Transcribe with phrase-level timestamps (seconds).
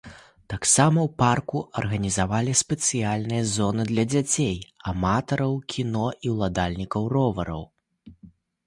[0.51, 4.57] Таксама ў парку арганізавалі спецыяльныя зоны для дзяцей,
[4.95, 7.63] аматараў кіно і ўладальнікаў ровараў.